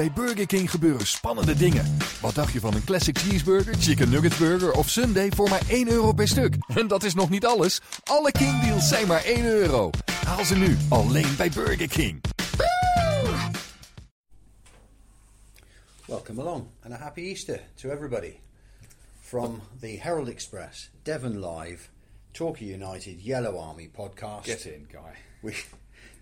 [0.00, 1.96] bij Burger King gebeuren spannende dingen.
[2.20, 5.88] Wat dacht je van een classic cheeseburger, chicken nugget burger of sundae voor maar 1
[5.88, 6.56] euro per stuk?
[6.80, 7.80] En dat is nog niet alles.
[8.04, 9.90] Alle King deals zijn maar 1 euro.
[10.26, 12.20] Haal ze nu alleen bij Burger King.
[16.06, 18.32] Welcome along and a happy Easter to everybody.
[19.20, 21.88] From the Herald Express, Devon Live,
[22.30, 24.48] Torquay United Yellow Army podcast.
[24.48, 25.14] Get in, guy.
[25.40, 25.54] We,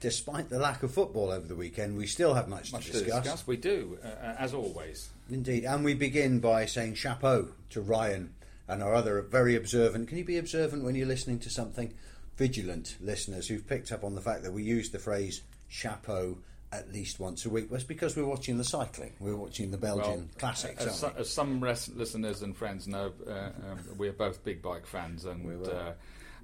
[0.00, 2.98] despite the lack of football over the weekend, we still have much, Much to to
[3.00, 3.22] discuss.
[3.24, 3.46] discuss.
[3.46, 4.06] We do, uh,
[4.38, 5.08] as always.
[5.30, 8.32] Indeed, and we begin by saying chapeau to Ryan
[8.68, 10.08] and our other very observant.
[10.08, 11.92] Can you be observant when you're listening to something?
[12.36, 16.38] Vigilant listeners who've picked up on the fact that we use the phrase chapeau
[16.70, 17.68] at least once a week.
[17.70, 19.12] Well, it's because we're watching the cycling.
[19.18, 21.08] We're watching the Belgian classics, as, we?
[21.18, 23.32] as some res- listeners and friends know, uh,
[23.72, 25.74] um, we're both big bike fans, and We were.
[25.74, 25.92] uh,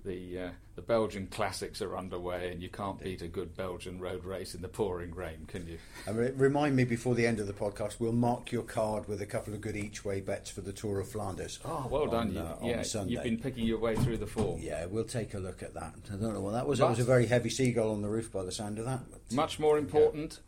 [0.05, 4.25] the uh, the Belgian classics are underway, and you can't beat a good Belgian road
[4.25, 5.79] race in the pouring rain, can you?
[6.07, 9.23] And re- remind me before the end of the podcast, we'll mark your card with
[9.23, 11.59] a couple of good each way bets for the Tour of Flanders.
[11.65, 12.29] Oh, well done!
[12.29, 13.13] on, you, uh, on yeah, Sunday.
[13.13, 14.61] you've been picking your way through the form.
[14.61, 15.95] Yeah, we'll take a look at that.
[16.13, 16.79] I don't know what that was.
[16.81, 19.01] that was a very heavy seagull on the roof by the sound of that.
[19.11, 20.41] But, Much more important,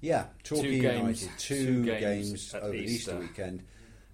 [0.00, 3.18] yeah, Torquay Two United, games- two, two games, games over the Easter Easter.
[3.18, 3.62] weekend.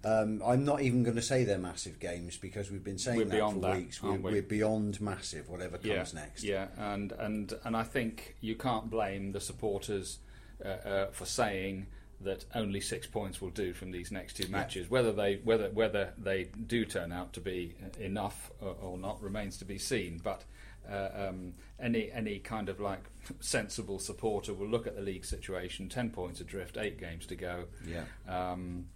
[0.05, 3.25] Um, I'm not even going to say they're massive games because we've been saying We're
[3.25, 4.03] that for that, weeks.
[4.03, 4.33] We're, we?
[4.33, 6.43] we're beyond massive, whatever comes yeah, next.
[6.43, 10.19] Yeah, and and and I think you can't blame the supporters
[10.63, 11.87] uh, uh, for saying
[12.21, 14.89] that only six points will do from these next two matches.
[14.89, 19.57] Whether they whether whether they do turn out to be enough or, or not remains
[19.57, 20.19] to be seen.
[20.21, 20.43] But
[20.89, 23.03] uh, um, any any kind of like
[23.39, 27.65] sensible supporter will look at the league situation: ten points adrift, eight games to go.
[27.85, 28.03] Yeah.
[28.27, 28.87] Um,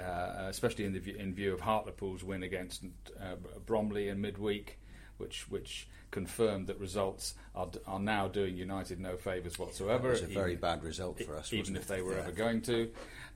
[0.00, 2.82] uh, especially in the view, in view of Hartlepool's win against
[3.20, 4.78] uh, Bromley in midweek,
[5.18, 10.08] which which confirmed that results are, d- are now doing United no favours whatsoever.
[10.08, 12.22] It was a very even- bad result for us, even if they were Yeah.
[12.22, 12.90] ever going to.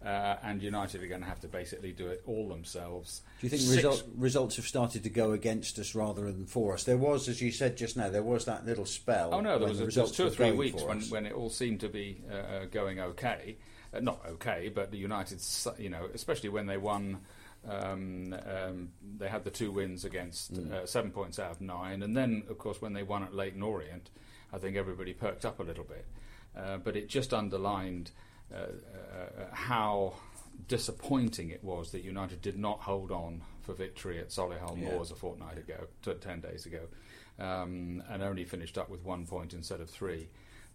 [0.05, 3.23] Uh, and United are going to have to basically do it all themselves.
[3.41, 6.85] Do you think result, results have started to go against us rather than for us?
[6.85, 9.31] There was, as you said just now, there was that little spell.
[9.33, 11.33] Oh no, there was, the a, there was two or three weeks when, when it
[11.33, 13.57] all seemed to be uh, uh, going okay.
[13.95, 15.41] Uh, not okay, but the United,
[15.79, 17.21] you know, especially when they won.
[17.67, 20.71] Um, um, they had the two wins against Mm.
[20.71, 23.63] uh, seven points out of nine, and then, of course, when they won at Leyton
[23.63, 24.11] Orient,
[24.53, 26.05] I think everybody perked up a little bit.
[26.55, 28.11] Uh, but it just underlined
[28.53, 30.13] uh, uh, how
[30.69, 34.91] disappointing it was that United did not hold on for victory at Solihull Yeah.
[34.91, 36.81] Moors a fortnight ago, t- ten days ago,
[37.39, 40.29] um, and only finished up with one point instead of three.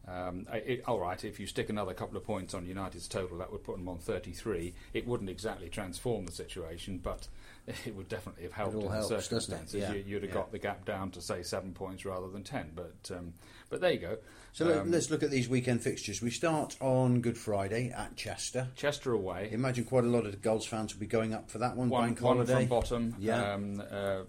[0.09, 3.51] Um, it, all right, if you stick another couple of points on United's total, that
[3.51, 4.73] would put them on 33.
[4.93, 7.27] It wouldn't exactly transform the situation, but
[7.85, 9.23] it would definitely have helped in the helps, doesn't it?
[9.23, 9.81] circumstances.
[9.81, 10.35] Yeah, You, you'd have yeah.
[10.35, 12.71] got the gap down to say seven points rather than ten.
[12.75, 13.33] But um,
[13.69, 14.17] but there you go.
[14.51, 16.21] So Um, let's look at these weekend fixtures.
[16.21, 18.69] We start on Good Friday at Chester.
[18.75, 19.49] Chester away.
[19.51, 21.89] Imagine quite a lot of the Gulls fans will be going up for that one.
[21.89, 23.15] One, one from bottom.
[23.19, 23.53] Yeah.
[23.53, 24.21] Um, uh,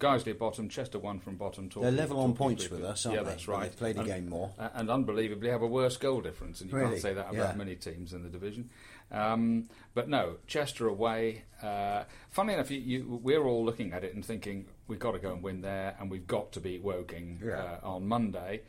[0.00, 1.68] Guiseley at bottom, Chester one from bottom.
[1.68, 3.30] They're level on points with us, aren't yeah, they?
[3.30, 3.62] that's right.
[3.64, 4.50] they've played a And- game more.
[4.58, 6.90] and unbelievably have a worse goal difference, and you Really?
[6.92, 7.54] can't say that about Yeah.
[7.56, 8.70] many teams in the division.
[9.12, 11.42] Um, but no, Chester away.
[11.62, 15.18] Uh, funny enough, you, you, we're all looking at it and thinking we've got to
[15.18, 17.78] go and win there, and we've got to beat Woking Yeah.
[17.82, 18.62] uh, on Monday.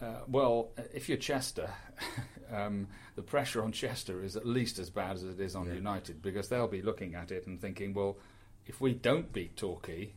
[0.00, 1.70] Uh, well, if you're Chester,
[2.52, 6.20] um, the pressure on Chester is at least as bad as it is on United
[6.22, 8.18] because they'll be looking at it and thinking, well,
[8.66, 10.12] if we don't beat Torquay,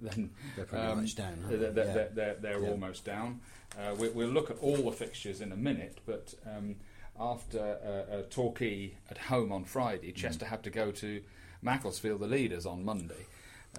[0.00, 1.70] then They're pretty um, much down, They're, they?
[1.70, 1.92] they're, Yeah.
[1.92, 2.68] they're, they're, they're Yeah.
[2.70, 3.40] almost down.
[3.78, 6.76] Uh, we, we'll look at all the fixtures in a minute, but um,
[7.18, 10.16] after uh, uh, Torquay at home on Friday, Mm.
[10.16, 11.22] Chester had to go to
[11.62, 13.26] Macclesfield, the leaders, on Monday.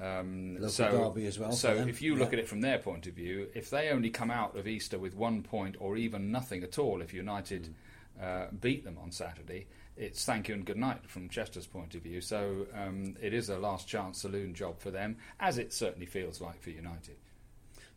[0.02, 2.38] Um, so, derby as well So if you look Yeah.
[2.38, 5.16] at it from their point of view, if they only come out of Easter with
[5.16, 7.74] one point or even nothing at all, if United
[8.20, 8.24] Mm.
[8.24, 9.66] uh, beat them on Saturday,
[9.98, 12.22] it's thank you and good night from Chester's point of view.
[12.22, 16.42] So um, it is a last chance saloon job for them, as it certainly feels
[16.42, 17.16] like for United.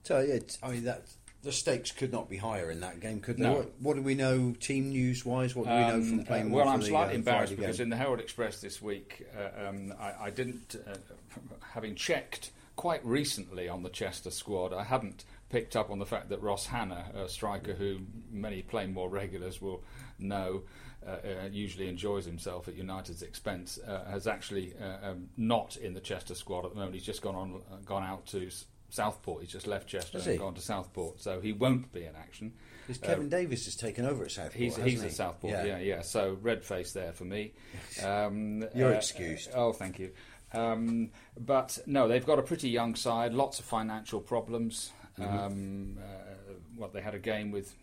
[0.02, 1.02] So yeah, I mean that
[1.42, 3.44] the stakes could not be higher in that game, could they?
[3.44, 3.54] No.
[3.54, 5.54] What, what do we know team news wise?
[5.54, 6.50] What do we know Um, from uh, playing?
[6.50, 7.84] well, I'm the, slightly uh, embarrassed because game?
[7.84, 10.96] in the Herald Express this week, uh, um, I, I didn't, uh,
[11.72, 16.30] having checked quite recently on the Chester squad, I hadn't picked up on the fact
[16.30, 17.98] that Ross Hannah, a striker who
[18.30, 19.82] many Plainmoor regulars will
[20.18, 20.62] know,
[21.06, 25.94] uh, uh, usually enjoys himself at United's expense, uh, has actually uh, um, not in
[25.94, 26.94] the Chester squad at the moment.
[26.94, 28.48] He's just gone on, uh, gone out to
[28.90, 29.42] Southport.
[29.42, 32.52] He's just left Chester and gone to Southport, so he won't be in action.
[32.86, 34.54] Because Kevin Davies has taken over at Southport.
[34.54, 35.06] He's, he's he?
[35.06, 35.78] at Southport, yeah.
[35.78, 37.52] yeah, So red face there for me.
[38.04, 39.50] Um, You're uh, excused.
[39.54, 40.12] oh, thank you.
[40.52, 44.92] Um, but no, they've got a pretty young side, lots of financial problems.
[45.18, 45.38] Mm-hmm.
[45.38, 47.74] Um, uh, what they had a game with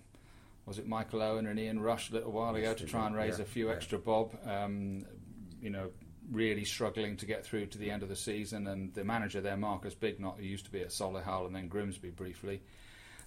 [0.66, 3.38] was it Michael Owen and Ian Rush a little while ago to try and raise
[3.38, 3.76] yeah, a few yeah.
[3.76, 4.36] extra bob.
[4.46, 5.06] Um,
[5.62, 5.90] you know,
[6.30, 9.58] really struggling to get through to the end of the season, and the manager there,
[9.58, 12.62] Marcus Bignot, who used to be at Solihull and then Grimsby briefly.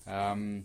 [0.07, 0.65] Um,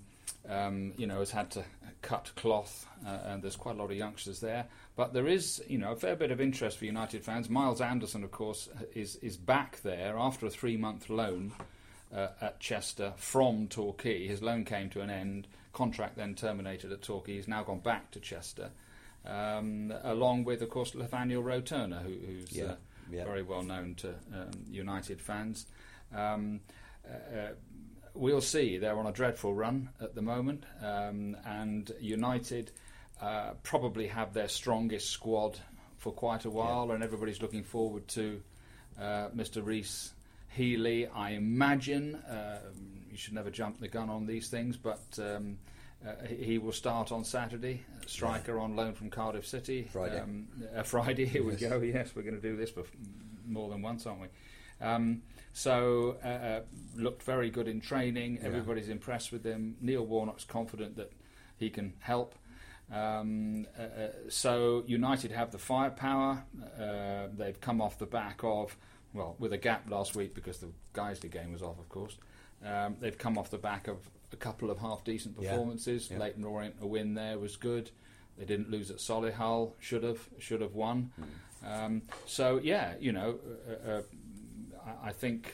[0.49, 1.63] um, you know, has had to
[2.01, 4.65] cut cloth, uh, and there's quite a lot of youngsters there.
[4.95, 7.49] But there is, you know, a fair bit of interest for United fans.
[7.49, 11.53] Myles Anderson, of course, is is back there after a three-month loan
[12.15, 14.27] uh, at Chester from Torquay.
[14.27, 15.47] His loan came to an end.
[15.73, 17.33] Contract then terminated at Torquay.
[17.35, 18.69] He's now gone back to Chester,
[19.25, 22.75] um, along with, of course, Nathaniel Rowe Turner, who, who's Yeah, uh,
[23.11, 23.25] yeah.
[23.25, 25.65] very well known to um, United fans.
[26.15, 26.61] Um,
[27.05, 27.49] uh, uh,
[28.13, 28.77] we'll see.
[28.77, 32.71] They're on a dreadful run at the moment, um, and United
[33.21, 35.59] uh, probably have their strongest squad
[35.97, 38.41] for quite a while, and everybody's looking forward to
[38.97, 39.65] uh, Mr.
[39.65, 40.13] Rhys
[40.55, 41.07] Healey.
[41.07, 42.57] I imagine um,
[43.11, 45.03] you should never jump the gun on these things, but.
[45.19, 45.57] Um,
[46.05, 47.81] uh, he will start on Saturday.
[48.05, 49.87] Striker on loan from Cardiff City.
[49.91, 50.19] Friday.
[50.19, 51.25] Um, uh, Friday.
[51.25, 51.61] Here Yes.
[51.61, 51.81] we go.
[51.81, 52.83] Yes, we're going to do this for
[53.47, 54.27] more than once, aren't we?
[54.81, 55.23] Um,
[55.53, 56.61] so uh, uh,
[56.95, 58.35] looked very good in training.
[58.35, 58.47] Yeah.
[58.47, 59.77] Everybody's impressed with him.
[59.81, 61.11] Neil Warnock's confident that
[61.57, 62.35] he can help.
[62.91, 66.43] Um, uh, uh, so United have the firepower.
[66.79, 68.77] Uh, they've come off the back of
[69.15, 72.17] well, with a gap last week because the Guiseley game was off, of course.
[72.63, 73.97] Um, they've come off the back of
[74.31, 76.09] a couple of half decent performances.
[76.11, 76.19] Yeah.
[76.19, 77.89] Leyton Orient, a win there was good.
[78.37, 79.71] They didn't lose at Solihull.
[79.79, 81.11] Should have, should have won.
[81.65, 84.01] Um, so yeah, you know, uh, uh,
[84.85, 85.53] I, I think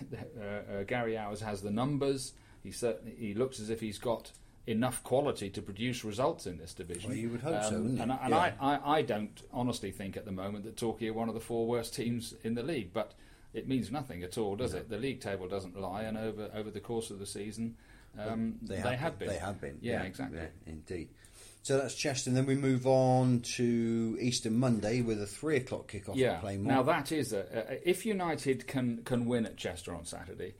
[0.12, 2.34] uh, uh, Gary Owers has the numbers.
[2.62, 4.30] He certainly he looks as if he's got
[4.66, 7.10] enough quality to produce results in this division.
[7.10, 8.00] Well, you would hope so, wouldn't?
[8.00, 8.52] And, I- and Yeah.
[8.60, 11.40] I, I, I don't honestly think at the moment that Torquay are one of the
[11.40, 13.12] four worst teams in the league, but
[13.52, 14.88] it means nothing at all, does it?
[14.88, 17.76] The league table doesn't lie, and over over the course of the season,
[18.18, 19.28] um, They they, have, have been.
[19.28, 19.78] They have been.
[19.82, 20.38] Yeah, exactly.
[20.38, 21.08] yeah, indeed.
[21.64, 22.30] So that's Chester.
[22.30, 26.40] And then we move on to Easter Monday with a three o'clock kickoff Yeah.
[26.44, 26.58] at.
[26.60, 30.54] Now that is a, a if United can can win at Chester on Saturday,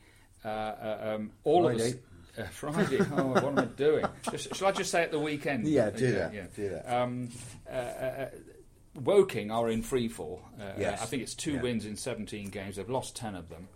[0.45, 1.95] uh, uh, um, all of us.
[2.35, 2.49] Friday.
[2.49, 2.99] Uh, Friday.
[3.13, 4.05] Oh, what am I doing?
[4.31, 5.67] Just, shall I just say at the weekend?
[5.67, 6.93] Yeah, do Okay, that, do that.
[7.03, 7.29] Um,
[7.71, 8.31] uh, uh,
[8.95, 10.43] Woking are in free fall.
[10.61, 11.01] Uh, Yes.
[11.03, 11.63] I think it's two Yeah.
[11.63, 12.77] wins in 17 games.
[12.77, 13.69] They've lost 10 of them.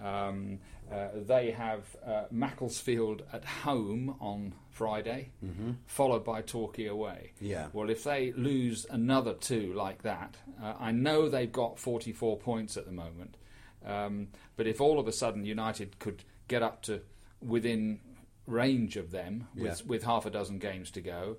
[0.00, 0.58] Um,
[0.90, 5.30] uh, they have uh, Macclesfield at home on Friday,
[5.86, 7.32] followed by Torquay away.
[7.36, 7.44] Mm-hmm.
[7.46, 7.66] Yeah.
[7.72, 12.76] Well, if they lose another two like that, uh, I know they've got 44 points
[12.76, 13.36] at the moment.
[13.84, 17.02] Um, but if all of a sudden United could get up to
[17.40, 18.00] within
[18.46, 19.86] range of them with, Yeah.
[19.86, 21.36] with half a dozen games to go,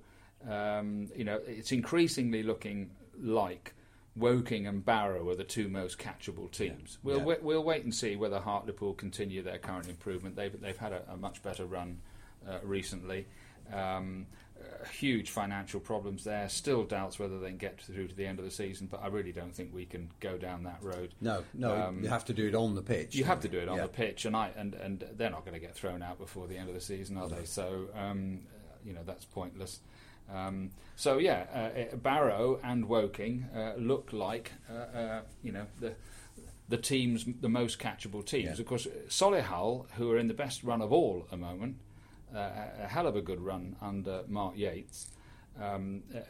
[0.48, 3.74] um, you know, it's increasingly looking like
[4.16, 6.98] Woking and Barrow are the two most catchable teams.
[7.04, 7.24] We'll Yeah.
[7.26, 10.36] wa- we'll wait and see whether Hartlepool continue their current improvement.
[10.36, 12.02] They've they've had a, a much better run
[12.46, 13.28] uh, recently.
[13.72, 14.28] Um,
[14.62, 16.48] uh, huge financial problems there.
[16.50, 19.08] Still doubts whether they can get through to the end of the season, but I
[19.08, 21.14] really don't think we can go down that road.
[21.22, 23.16] no, no, Um, you have to do it on the pitch.
[23.16, 23.84] You have to do it on Yeah.
[23.84, 26.58] the pitch, and I and, and they're not going to get thrown out before the
[26.58, 27.46] end of the season, are they?
[27.46, 28.42] So um,
[28.86, 29.82] you know that's pointless.
[30.32, 35.66] Um, so yeah, uh, uh, Barrow and Woking uh, look like uh, uh, you know
[35.80, 35.96] the
[36.70, 38.46] the teams, the most catchable teams.
[38.58, 38.62] Yeah.
[38.62, 41.91] Of course, Solihull, who are in the best run of all at the moment, uh,
[42.34, 45.10] a hell of a good run under Mark Yates.
[45.60, 46.22] Um, uh, uh,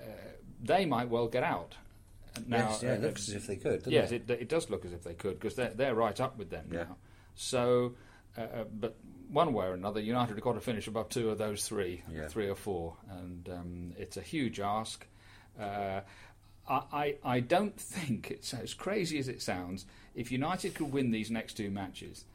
[0.63, 1.75] they might well get out.
[2.47, 3.79] Now, yes, yeah, it uh, looks as if they could.
[3.79, 4.29] doesn't Yes, it?
[4.29, 6.65] it, it does look as if they could because they're, they're right up with them
[6.71, 6.83] Yeah.
[6.83, 6.97] now.
[7.35, 7.93] So,
[8.35, 8.95] but
[9.29, 12.27] one way or another, United have got to finish above two of those three, Yeah.
[12.27, 15.05] three or four, and um, it's a huge ask.
[15.59, 16.01] Uh,
[16.67, 19.85] I, I, I don't think it's as crazy as it sounds.
[20.15, 22.25] If United could win these next two matches,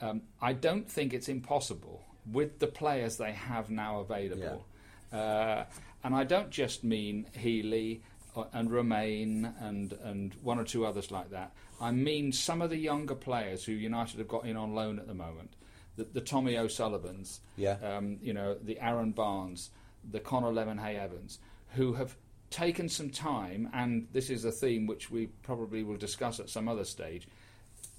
[0.00, 4.66] um, I don't think it's impossible with the players they have now available.
[5.12, 5.64] Uh,
[6.02, 8.02] and I don't just mean Healey
[8.36, 11.52] uh, and Romain and, and one or two others like that.
[11.80, 15.06] I mean some of the younger players who United have got in on loan at
[15.06, 15.54] the moment.
[15.96, 17.76] The, the Tommy O'Sullivans, Yeah.
[17.82, 19.70] um, you know, the Aaron Barnes,
[20.10, 21.38] the Connor Lemonheigh-Evans,
[21.70, 22.16] who have
[22.50, 26.68] taken some time, and this is a theme which we probably will discuss at some
[26.68, 27.26] other stage,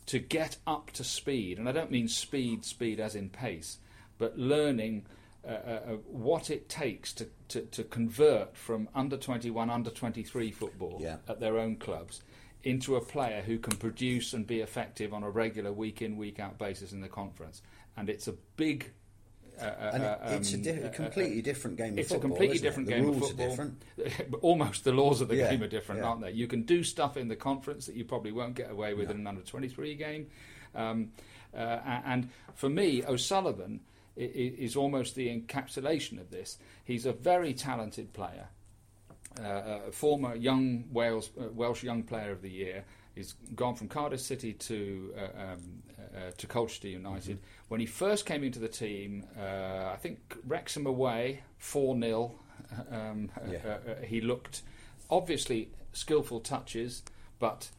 [0.08, 1.60] to get up to speed.
[1.60, 3.78] And I don't mean speed, speed as in pace,
[4.18, 5.06] but learning
[5.48, 10.52] uh, uh, uh, what it takes to, to, to convert from under 21, under 23
[10.52, 11.18] football Yeah.
[11.28, 12.22] at their own clubs
[12.64, 16.40] into a player who can produce and be effective on a regular week in, week
[16.40, 17.62] out basis in the conference.
[17.96, 18.92] And it's a big.
[19.60, 22.00] Uh, uh, And uh, it's a um, uh, uh, completely different game of football.
[22.00, 22.18] it's football.
[22.18, 22.70] a completely isn't it?
[22.70, 23.46] different the game rules of football.
[23.46, 23.84] are different.
[24.44, 26.08] Almost the laws of the Yeah, game are different, yeah.
[26.08, 26.32] aren't they?
[26.32, 29.16] You can do stuff in the conference that you probably won't get away with No.
[29.16, 30.28] in an under 23 game.
[30.76, 31.12] Um,
[31.56, 31.58] uh,
[32.06, 33.80] and for me, O'Sullivan
[34.16, 36.58] is almost the encapsulation of this.
[36.84, 38.48] He's a very talented player,
[39.40, 42.84] uh, a former young Wales uh, Welsh Young Player of the Year.
[43.18, 45.60] He's gone from Cardiff City to uh, um,
[46.16, 47.40] uh, to Colchester United.
[47.68, 52.32] When he first came into the team, uh, I think Wrexham away, four 0
[52.92, 53.58] um, uh, Yeah.
[53.66, 54.62] uh, uh, He looked
[55.10, 57.02] obviously skillful touches,
[57.40, 57.70] but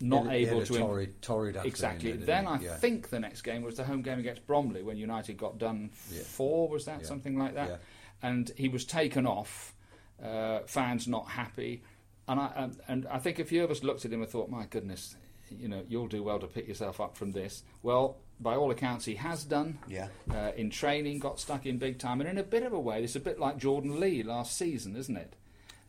[0.00, 0.78] not He had- he able to.
[0.78, 2.12] torrid, torrid Exactly.
[2.12, 2.60] Then I?
[2.60, 2.76] Yeah.
[2.76, 6.22] think the next game was the home game against Bromley when United got done Yeah.
[6.22, 6.68] four.
[6.68, 7.80] Was that something like that?
[8.22, 9.74] And he was taken off.
[10.22, 11.82] Uh, fans not happy,
[12.30, 14.48] and I and, and I think a few of us looked at him and thought,
[14.50, 15.16] "My goodness,
[15.50, 19.04] you know, you'll do well to pick yourself up from this." Well, by all accounts,
[19.04, 19.78] he has done.
[19.88, 20.08] Yeah.
[20.30, 23.02] Uh, in training, got stuck in big time, and in a bit of a way,
[23.04, 25.34] it's a bit like Jordan Lee last season, isn't it?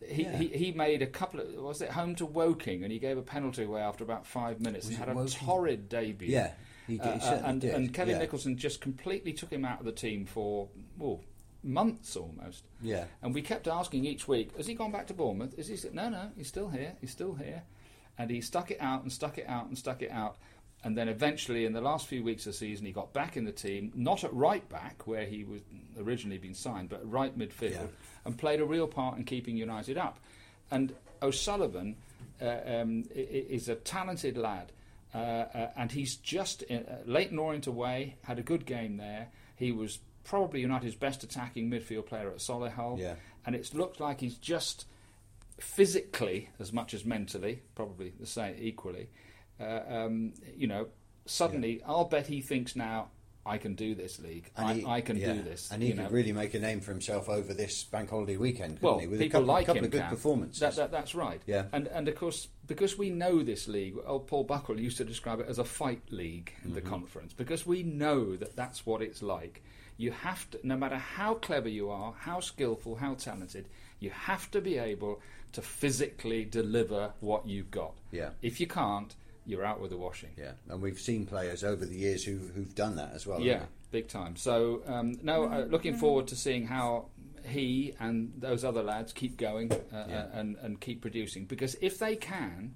[0.06, 0.36] He, Yeah.
[0.38, 3.22] he, he made a couple of was it home to Woking and he gave a
[3.22, 5.46] penalty away after about five minutes Was and had a Woking?
[5.46, 6.28] torrid debut.
[6.30, 6.54] Yeah,
[6.88, 8.22] he did- he Uh, uh, and, did, and Kevin yeah.
[8.22, 11.22] Nicholson just completely took him out of the team for well,
[11.64, 12.64] months almost.
[12.82, 13.06] Yeah.
[13.22, 15.58] And we kept asking each week, has he gone back to Bournemouth?
[15.58, 15.76] Is he?
[15.76, 16.94] st- No, no, he's still here.
[17.02, 17.64] He's still here.
[18.18, 20.38] And he stuck it out and stuck it out and stuck it out.
[20.84, 23.46] And then eventually, in the last few weeks of the season, he got back in
[23.46, 25.62] the team, not at right back where he was
[26.00, 27.86] originally been signed, but right midfield, Yeah.
[28.26, 30.20] and played a real part in keeping United up.
[30.72, 31.98] And O'Sullivan
[32.42, 34.72] uh, um, is a talented lad,
[35.14, 39.28] uh, uh, and he's just uh, Leyton Orient away had a good game there.
[39.56, 43.16] He was probably United's best attacking midfield player at Solihull, Yeah.
[43.46, 44.86] and it's looked like he's just
[45.60, 49.10] physically as much as mentally, probably the same equally.
[49.60, 50.88] Uh, um, you know,
[51.26, 53.10] suddenly I'll bet he thinks now.
[53.44, 54.52] I can do this league.
[54.56, 55.72] And I, he- I can yeah, do this.
[55.72, 56.10] And he could know.
[56.10, 59.08] really make a name for himself over this bank holiday weekend, couldn't Well, he?
[59.08, 60.10] With people a couple, like couple of good Cam.
[60.12, 60.60] performances.
[60.60, 61.42] That, that, that's right.
[61.48, 61.66] Yeah.
[61.74, 65.40] And and of course, because we know this league, old Paul Buckle used to describe
[65.40, 66.76] it as a fight league in Mm-hmm.
[66.76, 67.34] the conference.
[67.34, 69.64] Because we know that that's what it's like.
[70.02, 73.66] You have to, no matter how clever you are, how skillful, how talented,
[74.00, 75.22] you have to be able
[75.54, 77.94] to physically deliver what you've got.
[78.12, 78.30] Yeah.
[78.42, 79.14] If you can't,
[79.46, 80.32] you're out with the washing.
[80.38, 83.42] yeah, and we've seen players over the years who, who've done that as well.
[83.42, 84.36] Yeah, big time.
[84.38, 87.06] So um, no, uh, looking forward to seeing how
[87.46, 90.26] he and those other lads keep going uh, Yeah.
[90.34, 91.46] and and keep producing.
[91.46, 92.76] Because if they can,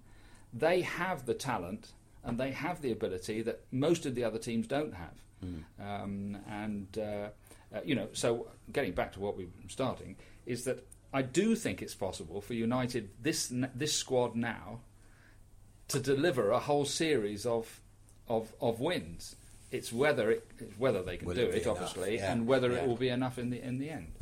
[0.54, 1.92] they have the talent
[2.24, 5.16] and they have the ability that most of the other teams don't have.
[5.80, 7.30] Um, and uh,
[7.76, 10.16] uh, you know, so getting back to what we were starting
[10.46, 14.80] is that I do think it's possible for United this this squad now
[15.90, 17.80] to deliver a whole series of
[18.28, 19.36] of, of wins.
[19.72, 22.72] It's whether it, it's whether they can Will do it it, obviously, Yeah, and whether
[22.72, 22.80] yeah.
[22.80, 24.14] it will be enough in the in the end.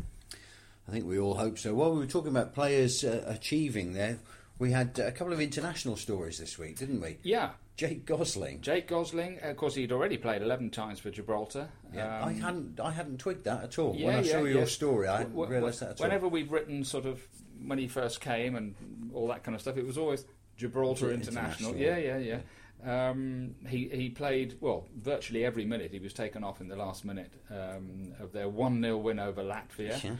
[0.87, 1.73] I think we all hope so.
[1.73, 4.19] While we were talking about players uh, achieving there.
[4.59, 7.17] We had a couple of international stories this week, didn't we?
[7.23, 8.61] Yeah, Jake Gosling.
[8.61, 9.39] Jake Gosling.
[9.41, 11.69] Of course, he'd already played eleven times for Gibraltar.
[11.93, 13.95] Yeah, Um, I hadn't, I hadn't twigged that at all.
[13.95, 16.05] yeah, when I yeah, saw your story, I hadn't realised that at all.
[16.05, 17.21] Whenever we've written sort of
[17.65, 18.75] when he first came and
[19.13, 20.25] all that kind of stuff, it was always
[20.57, 21.71] Gibraltar International.
[21.73, 22.03] International.
[22.03, 22.39] Yeah, yeah,
[22.83, 23.09] yeah.
[23.09, 25.91] Um, he he played well virtually every minute.
[25.91, 29.41] He was taken off in the last minute um, of their one 0 win over
[29.41, 30.17] Latvia.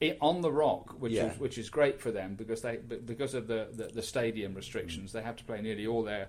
[0.00, 0.08] Yeah.
[0.10, 1.32] it, on the rock, which Yeah.
[1.32, 5.12] is which is great for them because they because of the, the, the stadium restrictions,
[5.12, 6.28] they have to play nearly all their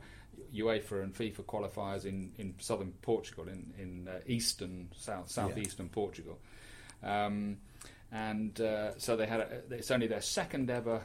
[0.53, 6.37] UEFA and FIFA qualifiers in, in southern Portugal, in in uh, eastern south southeastern Portugal,
[7.03, 7.57] um,
[8.11, 11.01] and uh, so they had a, it's only their second ever.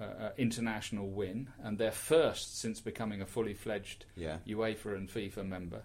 [0.00, 4.36] Uh, uh, international win and their first since becoming a fully fledged Yeah.
[4.46, 5.82] UEFA and FIFA member.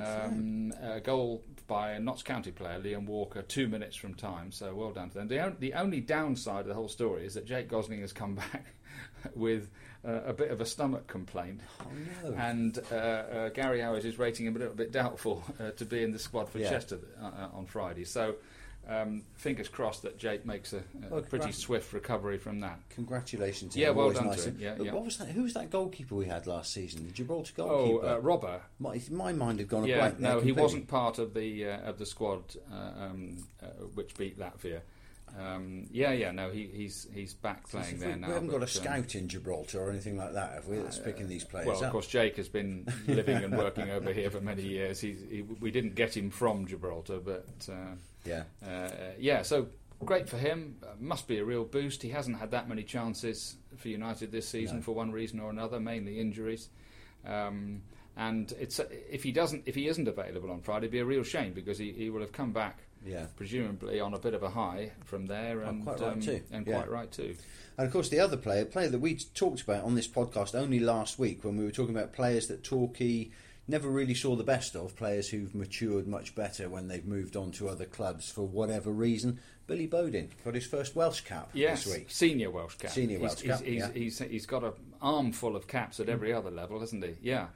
[0.00, 4.50] Um, a goal by a Notts County player, Liam Walker, two minutes from time.
[4.52, 5.28] So well done to them.
[5.28, 8.34] The, on- the only downside of the whole story is that Jake Gosling has come
[8.52, 8.66] back
[9.34, 9.70] with
[10.06, 12.36] uh, a bit of a stomach complaint, Oh, no.
[12.36, 16.02] and uh, uh, Gary Howard is rating him a little bit doubtful uh, to be
[16.02, 16.70] in the squad for Yeah.
[16.70, 18.04] Chester uh, uh, on Friday.
[18.04, 18.34] So.
[18.88, 22.78] Um, fingers crossed that Jake makes a, a Well, pretty swift recovery from that.
[22.90, 23.96] Congratulations to Yeah, him.
[23.96, 24.56] well Always done nice to him.
[24.60, 24.92] Yeah, yeah.
[24.92, 25.28] What was that?
[25.28, 27.06] Who was that goalkeeper we had last season?
[27.06, 27.66] The Gibraltar Oh,
[27.98, 28.06] goalkeeper.
[28.06, 28.60] uh, Robba.
[28.78, 30.20] my, my mind had gone Yeah, blank.
[30.20, 32.74] no, he wasn't part of the uh, of the squad uh,
[33.04, 34.80] um, uh, which beat Latvia.
[35.38, 38.28] Um, yeah, yeah, no, he, he's he's back playing there we, now.
[38.28, 40.76] we haven't got a um, scout in Gibraltar or anything like that, have we?
[40.78, 41.82] That's picking these players Well, up.
[41.84, 45.00] of course, Jake has been living and working over here for many years.
[45.00, 48.44] He's, he, we didn't get him from Gibraltar, but uh, Yeah.
[48.64, 49.66] uh, yeah, so
[50.04, 50.76] great for him.
[50.84, 52.02] Uh, must be a real boost.
[52.02, 54.82] He hasn't had that many chances for United this season No.
[54.82, 56.68] for one reason or another, mainly injuries.
[57.26, 57.82] Um,
[58.16, 58.78] and it's
[59.10, 61.78] if he doesn't, if he isn't available on Friday, it'd be a real shame because
[61.78, 63.26] he, he will have come back Yeah.
[63.36, 66.40] presumably on a bit of a high from there, Oh, and quite right um, too.
[66.50, 66.76] and Yeah.
[66.80, 67.36] quite right too.
[67.76, 70.78] And of course, the other player, player that we talked about on this podcast only
[70.78, 73.30] last week when we were talking about players that Torquay
[73.66, 77.50] never really saw the best of players who've matured much better when they've moved on
[77.50, 79.40] to other clubs for whatever reason.
[79.66, 82.10] Billy Bodin got his first Welsh cap yes, this week.
[82.10, 82.90] senior Welsh cap.
[82.90, 83.90] Senior Welsh he's, cap, He's, yeah.
[83.94, 87.14] he's, he's got an armful of caps at every other level, hasn't he?
[87.22, 87.46] Yeah.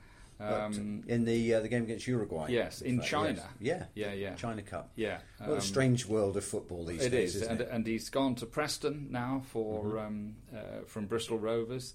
[0.41, 2.47] Um, in the uh, the game against Uruguay.
[2.51, 3.43] yes, in fact, China.
[3.61, 3.85] yes.
[3.95, 4.35] Yeah, Yeah, yeah.
[4.37, 4.91] China Cup.
[4.95, 5.19] yeah.
[5.39, 7.67] What a um, strange world of football these It days, is, isn't and, it?
[7.67, 7.75] Mm-hmm.
[7.77, 11.95] and he's gone to Preston now for um, uh, from Bristol Rovers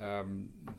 [0.00, 0.72] um, uh,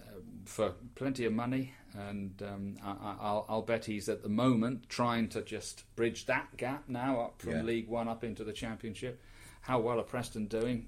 [0.45, 4.89] for plenty of money, and um, I, I- I'll, I'll bet he's at the moment
[4.89, 7.61] trying to just bridge that gap now up from Yeah.
[7.63, 9.21] League One up into the Championship.
[9.61, 10.87] How well are Preston doing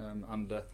[0.00, 0.64] uh, um, under?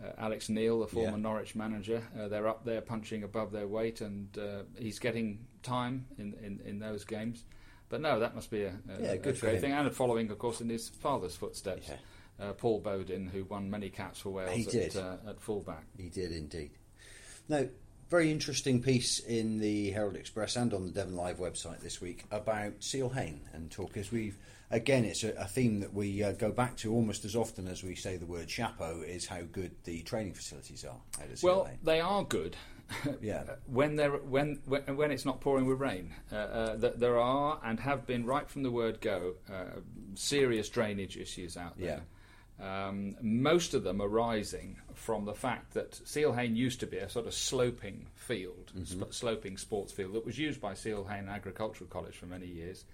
[0.00, 1.16] Uh, Alex Neil, the former Yeah.
[1.16, 6.06] Norwich manager, uh, they're up there punching above their weight, and uh, he's getting time
[6.18, 7.44] in, in, in those games.
[7.88, 10.30] But no, that must be a, a, Yeah, a good for great thing, and following,
[10.30, 11.88] of course, in his father's footsteps.
[11.88, 11.96] Yeah.
[12.40, 14.96] Uh, Paul Bodin, who won many caps for Wales at.
[14.96, 15.84] Uh, at fullback.
[15.96, 16.70] He did indeed.
[17.48, 17.66] Now,
[18.08, 22.24] very interesting piece in the Herald Express and on the Devon Live website this week
[22.30, 24.10] about Seale-Hayne and talkers.
[24.10, 24.36] We've
[24.72, 27.84] again, it's a, a theme that we uh, go back to almost as often as
[27.84, 29.02] we say the word chapeau.
[29.06, 30.96] Is how good the training facilities are
[31.42, 32.56] Well, they are good.
[33.22, 33.44] Yeah.
[33.66, 37.58] when they're when when when it's not pouring with rain, uh, uh, th- there are
[37.64, 39.80] and have been right from the word go uh,
[40.14, 42.02] serious drainage issues out there.
[42.60, 47.26] Um, most of them arising from the fact that Seale-Hayne used to be a sort
[47.26, 52.26] of sloping field, sp- sloping sports field that was used by Seale-Hayne Agricultural College for
[52.26, 52.84] many years,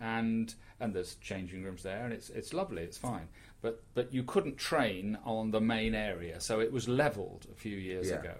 [0.00, 3.28] and and there's changing rooms there, and it's it's lovely, it's fine.
[3.62, 7.76] But but you couldn't train on the main area, so it was levelled a few
[7.76, 8.20] years Yeah.
[8.20, 8.34] ago.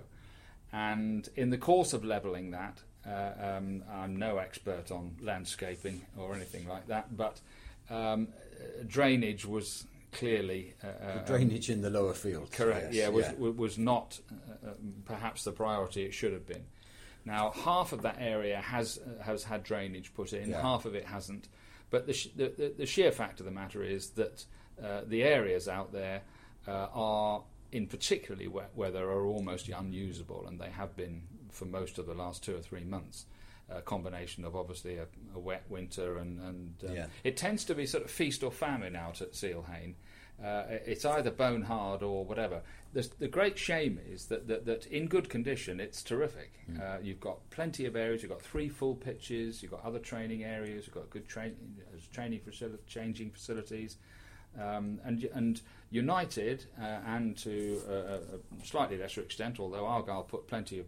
[0.73, 6.35] And in the course of levelling that, uh, um, I'm no expert on landscaping or
[6.35, 7.41] anything like that, but
[7.89, 8.29] um,
[8.61, 12.51] uh, drainage was clearly uh, The uh, drainage in the lower field.
[12.53, 12.93] Correct.
[12.93, 16.65] yes, yeah, was wa- was not uh, um, perhaps the priority it should have been.
[17.27, 20.63] Now, half of that area has uh, has had drainage put in, Yeah.
[20.63, 21.49] half of it hasn't.
[21.91, 24.45] But the, sh- the, the the sheer fact of the matter is that
[24.83, 26.23] uh, the areas out there
[26.69, 27.43] uh, are,
[27.73, 32.15] in particularly wet weather, are almost unusable, and they have been for most of the
[32.15, 33.27] last two or three months.
[33.69, 37.07] A combination of obviously a, a wet winter and, and um, Yeah.
[37.25, 39.97] it tends to be sort of feast or famine out at Seale-Hayne.
[40.41, 42.63] Uh, it's either bone hard or whatever.
[42.97, 46.53] The, the great shame is that, that, that in good condition it's terrific.
[46.83, 48.23] Uh, you've got plenty of areas.
[48.23, 49.63] You've got three full pitches.
[49.63, 50.87] You've got other training areas.
[50.87, 51.51] You've got good uh,
[52.11, 53.99] training facility, changing facilities.
[54.59, 60.47] Um, and and United, uh, and to a, a slightly lesser extent, although Argyle put
[60.47, 60.87] plenty of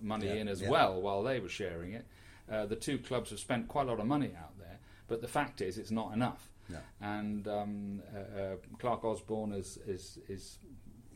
[0.00, 0.70] money Yeah, in as yeah.
[0.70, 2.06] well while they were sharing it.
[2.50, 5.28] Uh, the two clubs have spent quite a lot of money out there, but the
[5.28, 6.48] fact is, it's not enough.
[6.70, 6.78] No.
[7.00, 10.58] And um, uh, uh, Clarke Osborne is, is, is,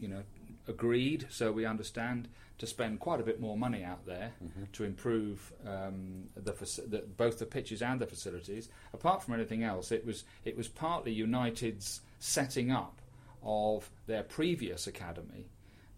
[0.00, 0.22] you know,
[0.68, 1.26] agreed.
[1.30, 4.64] So we understand to spend quite a bit more money out there Mm-hmm.
[4.72, 6.52] to improve um, the,
[6.88, 8.68] the both the pitches and the facilities.
[8.92, 13.00] Apart from anything else, it was it was partly United's setting up
[13.42, 15.48] of their previous academy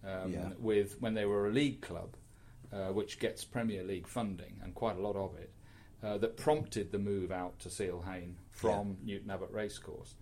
[0.04, 0.50] um, Yeah.
[0.58, 2.14] with when they were a league club,
[2.72, 5.50] uh, which gets Premier League funding and quite a lot of it,
[6.04, 10.14] uh, that prompted the move out to Seale-Hayne from Newton Abbot Racecourse.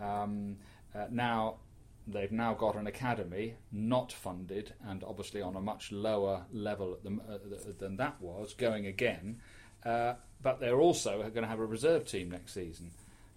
[0.00, 0.56] Um,
[0.94, 1.56] uh, now
[2.12, 7.10] they've now got an academy not funded and obviously on a much lower level the,
[7.32, 7.38] uh,
[7.78, 9.40] than that was going again.
[9.84, 12.90] Uh, but they're also going to have a reserve team next season.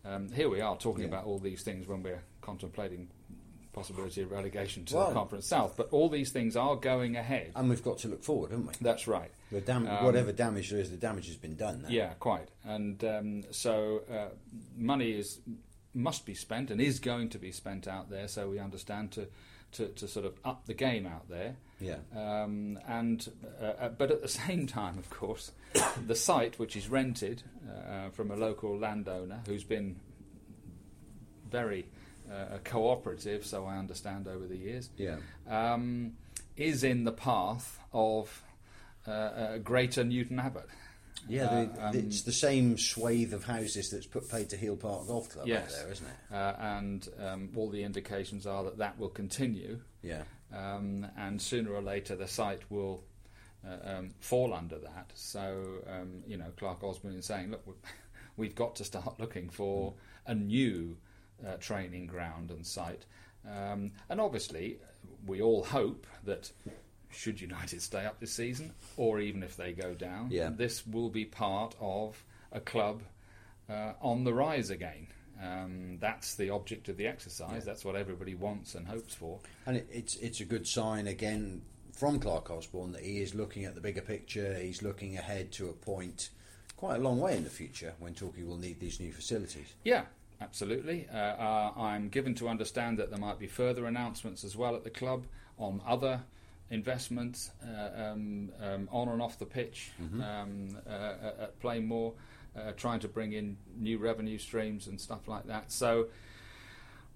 [0.05, 1.09] Um, here we are talking Yeah.
[1.09, 3.09] about all these things when we're contemplating
[3.71, 5.75] possibility of relegation to Well- the Conference South.
[5.75, 7.53] But all these things are going ahead.
[7.55, 8.73] And we've got to look forward, haven't we?
[8.81, 9.31] That's right.
[9.51, 11.81] The dam- Um, whatever damage there is, the damage has been done.
[11.83, 11.89] Now.
[11.89, 12.49] Yeah, quite.
[12.63, 14.29] And um, so uh,
[14.75, 15.39] money is
[15.93, 18.27] must be spent and is going to be spent out there.
[18.27, 19.27] So we understand to
[19.73, 21.55] to, to sort of up the game out there.
[21.81, 21.97] Yeah.
[22.15, 23.27] Um, and
[23.59, 25.51] uh, uh, but at the same time, of course,
[26.07, 29.95] the site which is rented uh, from a local landowner who's been
[31.49, 31.85] very
[32.31, 35.17] uh, cooperative, so I understand over the years, Yeah.
[35.47, 36.13] um,
[36.57, 38.43] is in the path of
[39.07, 40.67] uh, uh, Greater Newton Abbot.
[41.29, 45.07] Yeah, Uh, the, it's the same swathe of houses that's put paid to Hele Park
[45.07, 45.73] Golf Club Yes.
[45.73, 46.33] out there, isn't it?
[46.35, 50.23] Uh, and um, all the indications are that that will continue, Yeah.
[50.53, 53.03] um, and sooner or later the site will
[53.65, 55.11] uh, um, fall under that.
[55.15, 57.73] So, um, you know, Clarke Osborne is saying, look, we-
[58.37, 59.93] we've got to start looking for
[60.27, 60.97] a new
[61.47, 63.05] uh, training ground and site.
[63.49, 64.79] Um, and obviously,
[65.25, 66.51] we all hope that
[67.13, 70.49] should United stay up this season, or even if they go down, Yeah.
[70.49, 73.01] this will be part of a club
[73.69, 75.07] uh, on the rise again.
[75.41, 77.65] Um, that's the object of the exercise.
[77.65, 79.39] That's what everybody wants and hopes for.
[79.65, 83.65] And it, it's it's a good sign again from Clarke Osborne that he is looking
[83.65, 84.53] at the bigger picture.
[84.55, 86.29] He's looking ahead to a point
[86.77, 89.73] quite a long way in the future when Torquay will need these new facilities.
[89.83, 90.03] Yeah,
[90.39, 91.07] absolutely.
[91.11, 94.83] Uh, uh, I'm given to understand that there might be further announcements as well at
[94.83, 95.25] the club
[95.57, 96.21] on other
[96.73, 100.21] investments uh, um, um, on and off the pitch Mm-hmm.
[100.21, 102.13] um, uh, at Plainmoor,
[102.57, 105.71] uh, trying to bring in new revenue streams and stuff like that.
[105.71, 106.07] So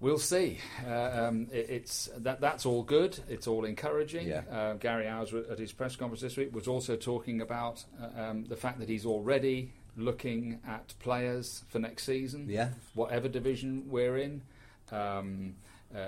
[0.00, 0.58] we'll see.
[0.86, 3.18] Uh, um, it, it's that that's all good.
[3.28, 4.28] It's all encouraging.
[4.28, 4.42] Yeah.
[4.50, 8.44] Uh, Gary Owers at his press conference this week was also talking about uh, um,
[8.44, 12.68] the fact that he's already looking at players for next season Yeah.
[12.94, 14.42] whatever division we're in.
[14.92, 15.56] Um,
[15.94, 15.98] uh,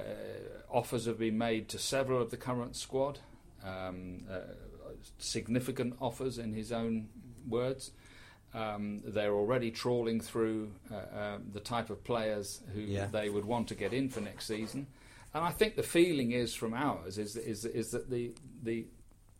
[0.70, 3.18] offers have been made to several of the current squad,
[3.64, 4.40] um, uh,
[5.18, 7.08] significant offers in his own
[7.48, 7.92] words.
[8.52, 13.06] Um, they're already trawling through uh, um, the type of players who Yeah.
[13.06, 14.88] they would want to get in for next season,
[15.32, 18.86] and I think the feeling is from Owers is is is that the the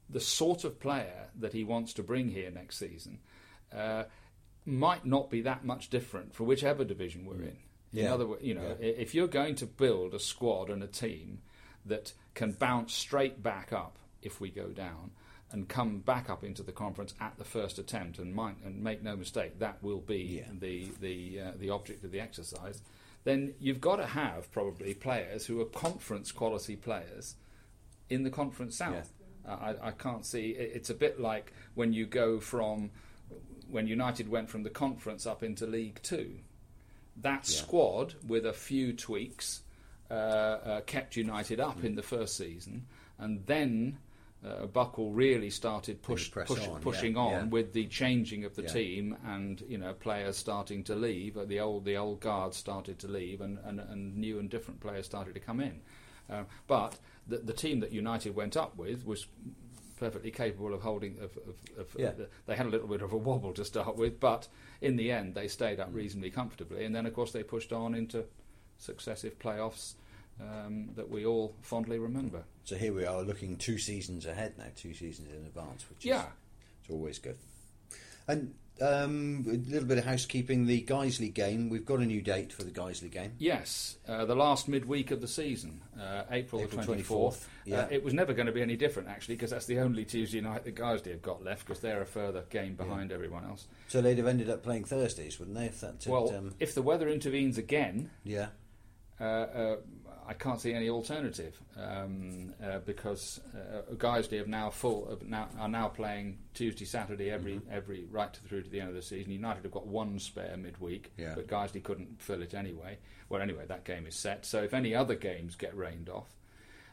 [0.08, 3.18] the sort of player that he wants to bring here next season
[3.72, 4.04] uh,
[4.64, 7.56] might not be that much different for whichever division we're in.
[7.92, 8.86] In other words, you know, Yeah.
[8.86, 11.42] if you're going to build a squad and a team
[11.86, 15.10] that can bounce straight back up if we go down
[15.52, 19.02] and come back up into the conference at the first attempt, and, mind, and make
[19.02, 20.48] no mistake, that will be Yeah.
[20.58, 22.82] the the uh, the object of the exercise.
[23.24, 27.34] Then you've got to have probably players who are conference quality players
[28.08, 29.12] in the conference south.
[29.46, 30.50] Uh, I, I can't see.
[30.50, 32.90] it- It's a bit like when you go from
[33.68, 36.38] when United went from the conference up into League Two.
[37.16, 37.58] That Yeah.
[37.62, 39.62] squad, with a few tweaks,
[40.10, 41.68] uh, uh, kept United Mm.
[41.68, 42.86] up in the first season,
[43.18, 43.98] and then
[44.46, 47.44] uh, Buckle really started push, push, on, pushing yeah, on yeah.
[47.44, 48.68] with the changing of the Yeah.
[48.68, 51.36] team and you know players starting to leave.
[51.36, 54.80] uh, The old the old guard started to leave, and, and, and new and different
[54.80, 55.82] players started to come in.
[56.30, 59.26] Uh, but the, the team that United went up with was
[59.98, 61.18] perfectly capable of holding.
[61.18, 62.12] Of, of, of Yeah.
[62.46, 64.48] they had a little bit of a wobble to start with, but
[64.80, 67.94] in the end they stayed up reasonably comfortably, and then of course they pushed on
[67.94, 68.24] into
[68.78, 69.94] successive playoffs
[70.40, 72.44] um, that we all fondly remember.
[72.70, 76.20] So here we are looking two seasons ahead now, two seasons in advance, which Yeah.
[76.20, 76.26] is
[76.82, 77.36] it's always good.
[78.28, 80.66] And um, a little bit of housekeeping.
[80.66, 83.32] The Guiseley game, we've got a new date for the Guiseley game.
[83.38, 87.08] Yes, uh, the last midweek of the season, uh, April, April the 24th.
[87.08, 87.80] 24th, yeah.
[87.80, 90.40] Uh, it was never going to be any different, actually, because that's the only Tuesday
[90.40, 93.66] night that Guiseley have got left, because they're a further game behind everyone else.
[93.88, 95.66] So they'd have ended up playing Thursdays, wouldn't they?
[95.66, 98.50] If that had, well, um, if the weather intervenes again, yeah,
[99.20, 99.76] uh, uh,
[100.30, 105.48] I can't see any alternative um, uh, because uh, Guiseley have now full of now
[105.58, 107.72] are now playing Tuesday, Saturday every Mm-hmm.
[107.72, 109.32] every right through to the end of the season.
[109.32, 111.32] United have got one spare midweek, Yeah.
[111.34, 112.98] but Guiseley couldn't fill it anyway.
[113.28, 114.46] Well, anyway, that game is set.
[114.46, 116.28] So if any other games get rained off.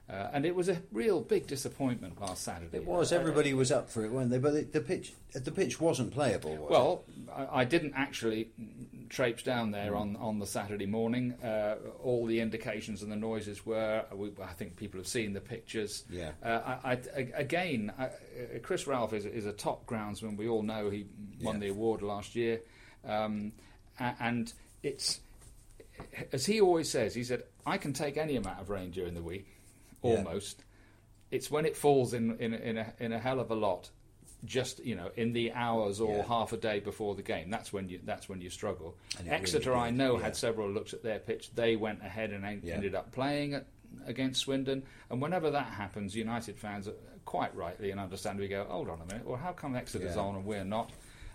[0.09, 2.77] Uh, and it was a real big disappointment last Saturday.
[2.77, 3.11] it was.
[3.11, 4.37] Everybody was up for it, weren't they?
[4.39, 6.55] But the, the pitch, the pitch wasn't playable.
[6.55, 7.03] Was Well,
[7.35, 8.49] I, I didn't actually
[9.09, 9.99] traipse down there Mm.
[10.01, 11.33] on, on the Saturday morning.
[11.43, 14.03] Uh, all the indications and the noises were.
[14.13, 16.03] We, I think people have seen the pictures.
[16.09, 16.31] Yeah.
[16.43, 18.09] Uh, I, I, again, I, uh,
[18.63, 20.37] Chris Ralph is, is a top groundsman.
[20.37, 21.05] We all know he
[21.41, 21.59] won Yeah.
[21.61, 22.61] the award last year,
[23.05, 23.51] um,
[23.99, 24.51] and
[24.83, 25.19] it's
[26.31, 27.15] as he always says.
[27.15, 29.47] He said, "I can take any amount of rain during the week,
[30.03, 30.11] Yeah.
[30.17, 30.63] almost."
[31.31, 33.89] It's when it falls in in, in a in a hell of a lot
[34.45, 36.23] just you know in the hours or Yeah.
[36.27, 37.49] half a day before the game.
[37.49, 38.95] That's when you that's when you struggle.
[39.17, 40.23] And Exeter, really I know, yeah.
[40.25, 41.51] had several looks at their pitch.
[41.55, 42.75] They went ahead and en- Yeah.
[42.75, 43.65] ended up playing at,
[44.05, 44.83] against Swindon.
[45.09, 46.87] And whenever that happens, United fans,
[47.25, 49.25] quite rightly and understandably, go, "Hold on a minute.
[49.25, 50.91] Well, how come Exeter's on and we're not?"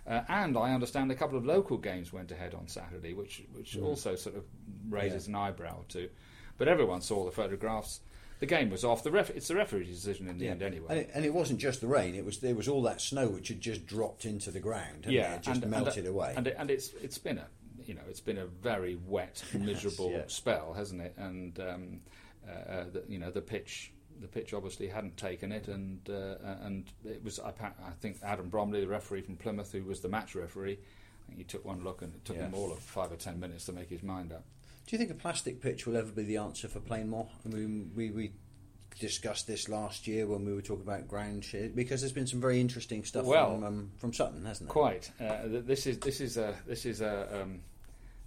[0.07, 3.75] Uh, and I understand a couple of local games went ahead on Saturday, which which
[3.77, 3.83] Mm.
[3.85, 4.45] also sort of
[4.89, 6.09] raises an eyebrow or two.
[6.57, 7.99] But everyone saw the photographs.
[8.43, 9.03] The game was off.
[9.03, 10.87] The ref- it's the referee's decision in the end, anyway.
[10.89, 13.29] And it, and it wasn't just the rain; it was there was all that snow
[13.29, 15.05] which had just dropped into the ground.
[15.05, 15.41] hadn't it?
[15.43, 16.33] just melted and, away.
[16.35, 17.47] And, it, and it's it's been a
[17.85, 20.23] you know it's been a very wet, miserable yeah.
[20.27, 21.13] spell, hasn't it?
[21.15, 22.01] And um,
[22.45, 23.93] uh, uh, the, you know the pitch.
[24.19, 27.39] The pitch obviously hadn't taken it, and uh, and it was.
[27.39, 30.79] I, I think Adam Bromley, the referee from Plymouth, who was the match referee,
[31.31, 32.47] I he took one look, and it took Yeah.
[32.47, 34.43] him all of five or ten minutes to make his mind up.
[34.85, 37.27] Do you think a plastic pitch will ever be the answer for Plainmoor?
[37.45, 38.31] I mean, we, we
[38.99, 42.41] discussed this last year when we were talking about ground shit because there's been some
[42.41, 44.73] very interesting stuff Well- from um, from Sutton, hasn't there?
[44.73, 45.11] Quite.
[45.19, 47.61] Uh, this is this is a this is a um,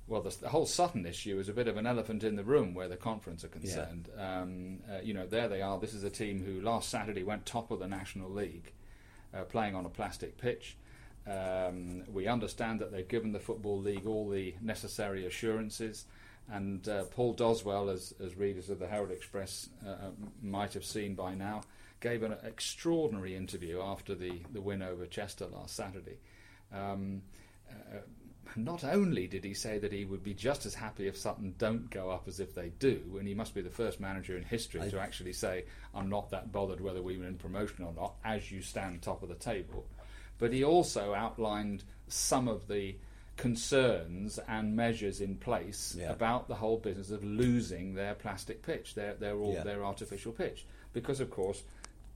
[0.09, 2.75] well the, the whole Sutton issue is a bit of an elephant in the room
[2.75, 4.09] where the conference are concerned.
[4.17, 5.79] Um, uh, you know, there they are.
[5.79, 8.73] This is a team who last Saturday went top of the National League,
[9.35, 10.77] uh, playing on a plastic pitch.
[11.27, 16.07] Um, we understand that they've given the football league all the necessary assurances.
[16.51, 20.11] And uh, Paul Doswell, as, as readers of the Herald Express uh, uh,
[20.43, 21.63] might have seen by now,
[22.01, 26.19] gave an extraordinary interview after the, the win over Chester last Saturday.
[26.73, 27.23] Um,
[27.69, 27.99] uh,
[28.55, 31.91] not only did he say that he would be just as happy if Sutton don't
[31.91, 34.83] go up as if they do, and he must be the first manager in history
[34.83, 38.53] I to actually say, I'm not that bothered whether we win promotion or not, as
[38.53, 39.87] you stand top of the table.
[40.39, 42.97] But he also outlined some of the
[43.37, 46.11] concerns and measures in place yeah.
[46.11, 49.63] about the whole business of losing their plastic pitch, their their, all, yeah.
[49.63, 51.63] their artificial pitch, because of course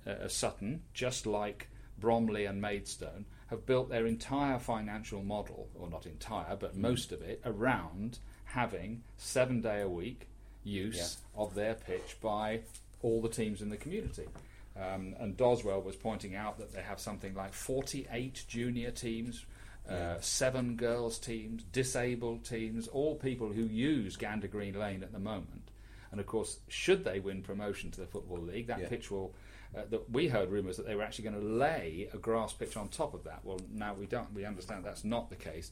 [0.06, 6.06] uh, Sutton, just like Bromley and Maidstone, have built their entire financial model, or not
[6.06, 6.80] entire, but mm.
[6.80, 10.28] most of it, around having seven day a week
[10.64, 11.42] use yeah.
[11.42, 12.60] of their pitch by
[13.02, 14.26] all the teams in the community.
[14.76, 19.44] Um, and Doswell was pointing out that they have something like 48 junior teams,
[19.88, 25.18] uh, seven girls teams, disabled teams, all people who use Gander Green Lane at the
[25.18, 25.70] moment.
[26.10, 28.88] And of course, should they win promotion to the Football League, that yeah.
[28.88, 29.34] pitch will
[29.76, 32.76] uh, that we heard rumours that they were actually going to lay a grass pitch
[32.76, 33.40] on top of that.
[33.44, 34.32] Well, now we don't.
[34.34, 35.70] We understand that's not the case.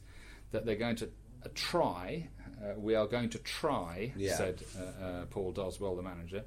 [0.51, 1.09] That they're going to
[1.45, 2.29] uh, try.
[2.63, 4.37] Uh, we are going to try," yeah.
[4.37, 6.43] said uh, Paul Doswell, the manager,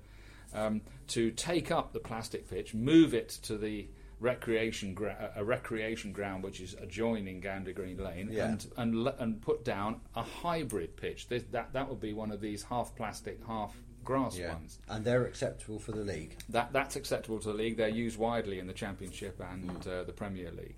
[0.55, 3.87] um, to take up the plastic pitch, move it to the
[4.23, 8.47] recreation gra- a recreation ground which is adjoining Gander Green Lane, yeah.
[8.47, 11.29] and and and put down a hybrid pitch.
[11.29, 14.55] This, that that would be one of these half plastic, half grass yeah.
[14.55, 14.79] ones.
[14.89, 16.37] And they're acceptable for the league.
[16.49, 17.77] That that's acceptable to the league.
[17.77, 20.01] They're used widely in the Championship and mm.
[20.01, 20.77] uh, the Premier League.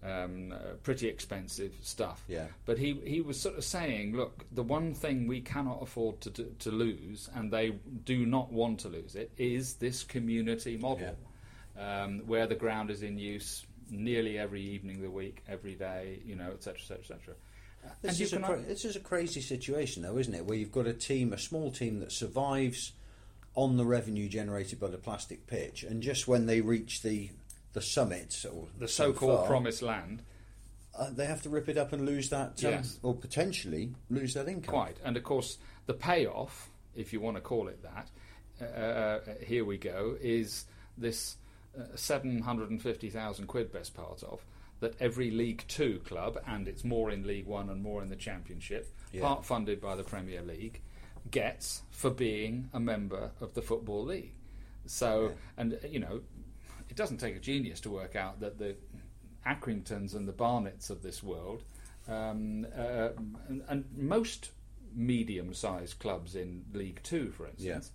[0.00, 2.22] Um, uh, pretty expensive stuff.
[2.28, 2.46] Yeah.
[2.66, 6.30] But he he was sort of saying, look, the one thing we cannot afford to
[6.30, 7.70] to, to lose, and they
[8.04, 11.27] do not want to lose it, is this community model, yeah.
[11.78, 16.20] Um, where the ground is in use nearly every evening of the week, every day,
[16.24, 17.34] you know, etc., etc., etc.
[18.02, 20.44] This is, cra- this is a crazy situation, though, isn't it?
[20.44, 22.92] Where you've got a team, a small team that survives
[23.54, 27.30] on the revenue generated by the plastic pitch, and just when they reach the
[27.74, 30.22] the summit or the so-called so promised land,
[30.98, 32.98] uh, they have to rip it up and lose that, um, yes.
[33.02, 34.74] or potentially lose that income.
[34.74, 38.08] Quite, and of course the payoff, if you want to call it that,
[38.60, 40.64] uh, uh, here we go, is
[40.96, 41.36] this
[41.78, 44.44] uh, seven hundred and fifty thousand quid best part of
[44.80, 48.16] that every League Two club, and it's more in League One and more in the
[48.16, 49.22] Championship, yeah.
[49.22, 50.80] part funded by the Premier League,
[51.30, 54.34] gets for being a member of the Football League.
[54.86, 55.62] So, yeah.
[55.62, 56.20] and you know,
[56.88, 58.76] it doesn't take a genius to work out that the
[59.46, 61.64] Accringtons and the Barnets of this world,
[62.08, 63.10] um, uh,
[63.48, 64.50] and, and, most
[64.94, 67.92] medium-sized clubs in League Two, for instance,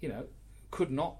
[0.00, 0.08] yeah.
[0.08, 0.24] you know,
[0.70, 1.18] could not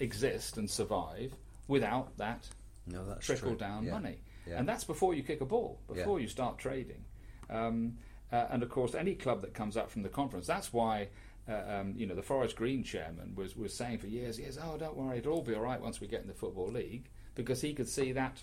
[0.00, 1.32] exist and survive
[1.68, 2.48] without that
[2.86, 3.58] no, trickle true.
[3.58, 3.92] down yeah.
[3.92, 4.18] money.
[4.46, 4.58] Yeah.
[4.58, 6.22] And that's before you kick a ball, before yeah.
[6.22, 7.04] you start trading.
[7.50, 7.98] Um,
[8.32, 11.08] uh, and of course, any club that comes up from the conference, that's why.
[11.48, 14.76] Uh, um, you know, the Forest Green chairman was, was saying for years, years, oh,
[14.76, 17.60] don't worry, it'll all be all right once we get in the Football League, because
[17.60, 18.42] he could see that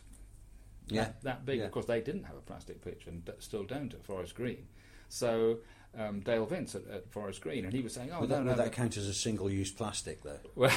[0.87, 1.03] yeah.
[1.03, 1.59] that, that big.
[1.59, 4.67] Of course, they didn't have a plastic pitch and still don't at Forest Green.
[5.09, 5.59] So
[5.97, 8.43] um, Dale Vince at, at, Forest Green, and he was saying, "Oh, would no, that,
[8.43, 10.39] no, would that count as a single-use plastic, though?
[10.55, 10.75] Well,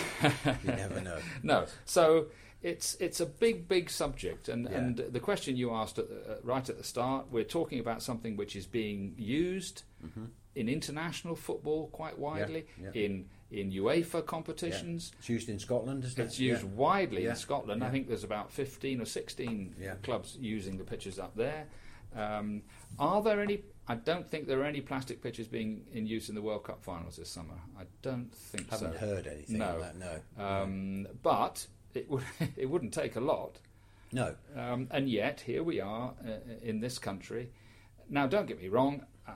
[0.63, 1.19] you never know.
[1.43, 1.67] No.
[1.85, 2.27] So
[2.63, 4.77] it's it's a big big subject, and yeah.
[4.77, 8.03] and the question you asked at the, uh, right at the start, we're talking about
[8.03, 10.27] something which is being used mm-hmm.
[10.55, 12.91] in international football quite widely yeah.
[12.93, 13.03] Yeah.
[13.05, 15.13] in in UEFA competitions.
[15.19, 16.27] It's used in Scotland, isn't it?
[16.27, 16.43] it's it?
[16.43, 17.85] used widely in Scotland.
[17.85, 21.67] I think there's about 15 or 16 clubs using the pitches up there.
[22.15, 22.63] Um,
[22.99, 23.63] are there any?
[23.89, 26.83] I don't think there are any plastic pitches being in use in the World Cup
[26.83, 27.55] finals this summer.
[27.79, 28.99] I don't think Haven't so.
[28.99, 29.81] Haven't heard anything no.
[29.81, 30.45] That, no.
[30.45, 32.25] Um, but it would
[32.57, 33.59] it wouldn't take a lot.
[34.13, 34.35] No.
[34.57, 36.31] Um, and yet here we are uh,
[36.63, 37.51] in this country.
[38.09, 39.05] Now, don't get me wrong.
[39.27, 39.33] I,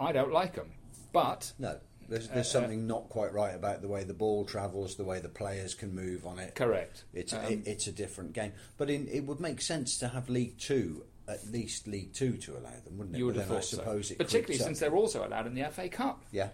[0.00, 0.72] I don't like them,
[1.12, 1.78] but no.
[2.08, 5.20] There's, there's uh, something not quite right about the way the ball travels, the way
[5.20, 6.54] the players can move on it.
[6.54, 7.04] Correct.
[7.12, 10.30] It's um, it, it's a different game, but in, it would make sense to have
[10.30, 13.18] League Two at least League Two to allow them, wouldn't it?
[13.18, 13.82] You would have thought so.
[14.16, 16.24] Particularly since they're also allowed in the FA Cup.
[16.32, 16.48] Yeah.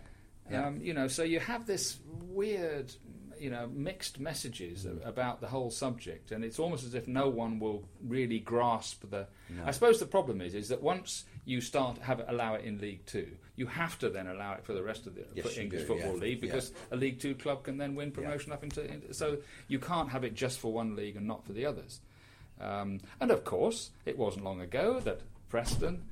[0.51, 0.67] yeah.
[0.67, 2.93] Um, you know, so you have this weird
[3.39, 5.07] you know mixed messages mm.
[5.07, 9.27] about the whole subject, and it's almost as if no one will really grasp the.
[9.49, 9.65] No.
[9.67, 12.79] I suppose the problem is is that once you start have it, allow it in
[12.79, 15.83] League Two, you have to then allow it for the rest of the yes, English
[15.83, 16.21] do, Football yeah.
[16.21, 16.97] League because yeah.
[16.97, 20.35] a League Two club can then win promotion up into, So you can't have it
[20.35, 22.01] just for one league and not for the others.
[22.61, 26.03] Um, and of course, it wasn't long ago that Preston,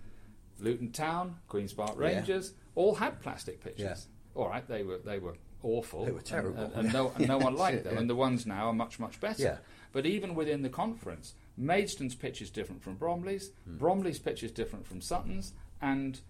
[0.60, 4.06] Luton Town, Queens Park Rangers all had plastic pitches.
[4.34, 6.04] All right, they were they were awful.
[6.04, 7.96] They were terrible, and, and, and no, and no one liked them.
[7.98, 9.42] And the ones now are much much better.
[9.42, 9.56] Yeah.
[9.92, 13.50] But even within the conference, Maidstone's pitch is different from Bromley's.
[13.66, 13.76] Hmm.
[13.76, 15.52] Bromley's pitch is different from Sutton's,
[15.82, 16.20] and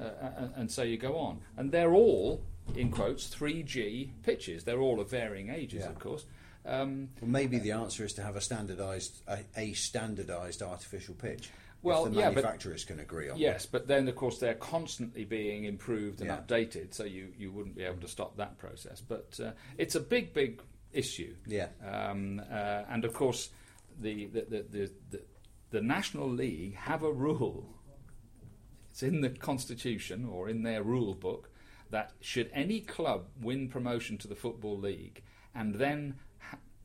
[0.00, 0.04] uh,
[0.36, 1.40] and, and so you go on.
[1.58, 2.42] And they're all,
[2.74, 4.64] in quotes, 3G pitches.
[4.64, 5.90] They're all of varying ages, Yeah.
[5.90, 6.24] of course.
[6.64, 11.50] Um, Well, maybe the answer is to have a standardised a, a standardised artificial pitch.
[11.82, 13.38] Well, if the yeah, but- manufacturers can agree on.
[13.38, 16.38] Yes, but then of course they're constantly being improved and Yeah.
[16.40, 19.00] updated, so you, you wouldn't be able to stop that process.
[19.00, 20.60] But uh, it's a big, big
[20.92, 21.34] issue.
[21.46, 21.68] Yeah.
[21.82, 23.48] Um, uh, and of course,
[23.98, 25.20] the the, the, the,
[25.70, 27.64] the National League have a rule.
[28.90, 31.48] It's in the constitution or in their rule book
[31.90, 35.22] that should any club win promotion to the football league
[35.54, 36.16] and then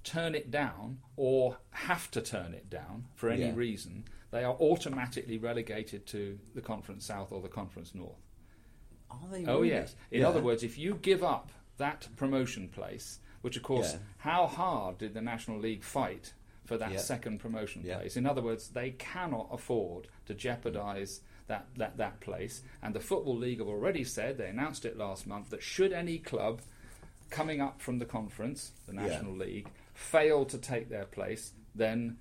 [0.05, 3.55] turn it down or have to turn it down for any Yeah.
[3.55, 8.21] reason, they are automatically relegated to the Conference South or the Conference North.
[9.11, 9.45] Are they?
[9.45, 9.69] Oh really?
[9.69, 9.95] yes.
[10.11, 10.29] In Yeah.
[10.29, 13.99] other words, if you give up that promotion place, which of course, Yeah.
[14.19, 16.33] how hard did the National League fight
[16.65, 18.15] for that second promotion place?
[18.17, 22.63] In other words, they cannot afford to jeopardise that, that that place.
[22.81, 26.17] And the Football League have already said they announced it last month that should any
[26.17, 26.61] club
[27.29, 28.93] coming up from the conference, the.
[28.93, 32.17] National League, fail to take their place, then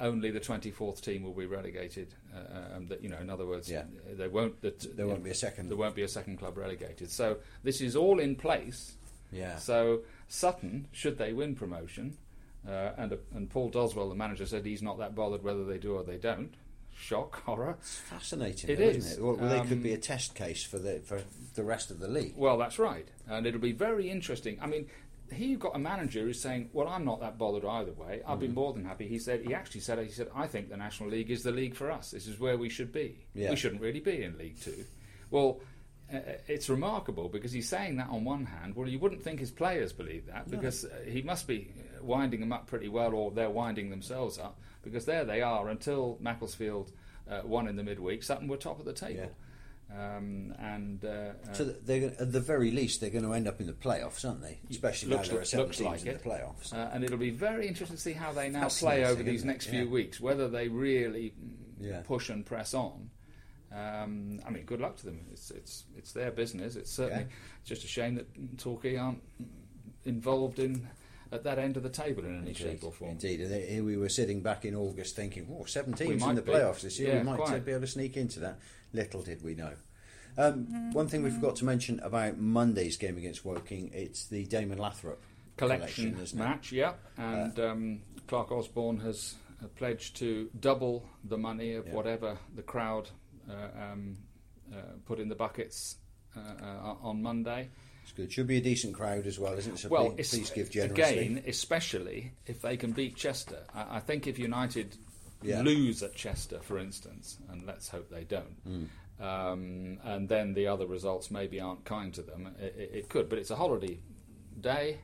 [0.00, 2.14] only the 24th team will be relegated.
[2.34, 3.84] Uh, um, that you know, in other words, Yeah.
[4.12, 4.60] they won't.
[4.62, 5.68] That, There won't be a second.
[5.68, 7.10] There won't be a second club relegated.
[7.10, 8.96] So this is all in place.
[9.32, 9.56] Yeah.
[9.58, 12.16] So Sutton, should they win promotion,
[12.68, 15.94] uh, and and Paul Doswell, the manager, said he's not that bothered whether they do
[15.94, 16.54] or they don't.
[16.96, 17.76] Shock, horror.
[17.80, 18.70] It's fascinating.
[18.70, 18.96] It though, is.
[19.06, 19.24] Isn't it?
[19.24, 21.22] Well, well, they could Um, be a test case for the for
[21.54, 22.34] the rest of the league.
[22.36, 24.58] Well, that's right, and it'll be very interesting.
[24.60, 24.86] I mean,
[25.32, 28.22] here you've got a manager who's saying, "Well, I'm not that bothered either way.
[28.26, 28.40] I'll Mm.
[28.40, 31.08] be more than happy." He said, he actually said, he said, "I think the National
[31.10, 32.10] League is the league for us.
[32.10, 33.26] This is where we should be.
[33.34, 33.50] Yeah.
[33.50, 34.84] We shouldn't really be in League Two.
[35.30, 35.60] Well.
[36.12, 38.76] Uh, it's remarkable because he's saying that on one hand.
[38.76, 42.52] Well, you wouldn't think his players believe that because uh, he must be winding them
[42.52, 46.92] up pretty well, or they're winding themselves up because there they are until Macclesfield
[47.26, 48.22] uh, won in the midweek.
[48.22, 49.30] Sutton were top of the table,
[49.92, 53.46] um, and uh, uh, So they're gonna, at the very least they're going to end
[53.46, 54.58] up in the playoffs, aren't they?
[54.70, 56.22] Especially looks, now there are looks like in it.
[56.22, 56.72] the playoffs.
[56.72, 59.46] Uh, and it'll be very interesting to see how they now play over these it?
[59.46, 59.90] next few Yeah.
[59.90, 61.34] weeks, whether they really
[61.80, 62.02] Yeah.
[62.02, 63.10] push and press on.
[63.72, 65.26] Um, I mean, good luck to them.
[65.32, 66.76] It's it's it's their business.
[66.76, 67.30] It's certainly Yeah.
[67.64, 69.22] just a shame that Torquay aren't
[70.04, 70.86] involved in
[71.34, 73.10] at that end of the table in any shape or form.
[73.10, 76.42] Indeed, and here we were sitting back in August thinking, "Oh, seven teams in the
[76.42, 76.52] be.
[76.52, 77.14] playoffs this year.
[77.14, 77.64] Yeah, we might uh, quite.
[77.64, 78.58] be able to sneak into that."
[78.92, 79.72] Little did we know.
[80.36, 84.78] Um, one thing we forgot to mention about Monday's game against Woking, it's the Damon
[84.78, 85.22] Lathrop
[85.56, 86.16] collection?
[86.16, 86.94] Uh, match, yeah.
[87.16, 91.94] And um, Clarke Osborne has uh, pledged to double the money of Yeah.
[91.94, 93.10] whatever the crowd
[93.48, 94.16] uh, um,
[94.72, 95.96] uh, put in the buckets
[96.36, 97.68] uh, uh, on Monday.
[98.04, 98.30] It's good.
[98.32, 99.78] Should be a decent crowd as well, isn't it?
[99.78, 101.18] So well, please, please give generously.
[101.18, 103.64] again, especially if they can beat Chester.
[103.74, 104.96] I, I think if United
[105.42, 105.62] Yeah.
[105.62, 108.56] lose at Chester, for instance, and let's hope they don't,
[109.18, 109.22] Hmm.
[109.24, 113.28] um, and then the other results maybe aren't kind to them, it, it, it could.
[113.30, 113.98] But it's a holiday
[114.60, 114.98] day,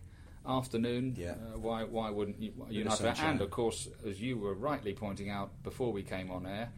[0.46, 1.14] afternoon.
[1.18, 1.32] Yeah.
[1.32, 1.84] Uh, why?
[1.84, 3.06] Why wouldn't you, United?
[3.18, 6.70] And of course, as you were rightly pointing out before we came on air.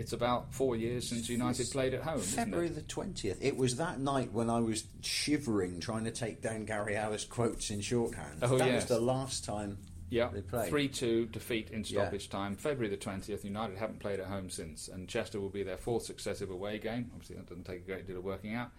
[0.00, 2.20] It's about four years since United played at home.
[2.20, 3.36] February the 20th.
[3.40, 7.70] It was that night when I was shivering trying to take down Gary Owers' quotes
[7.70, 8.38] in shorthand.
[8.42, 8.74] Oh, that yes.
[8.88, 9.76] was the last time
[10.08, 10.70] Yeah, they played.
[10.70, 12.00] three two defeat in Yeah.
[12.02, 12.56] stoppage time.
[12.56, 13.44] February the twentieth.
[13.44, 17.10] United haven't played at home since, and Chester will be their fourth successive away game.
[17.12, 18.70] Obviously, that doesn't take a great deal of working out,